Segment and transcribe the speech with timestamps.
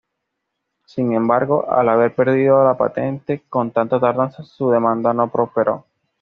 [0.87, 5.85] Sin embargo, al haber pedido la patente con tanta tardanza su demanda no prosperó.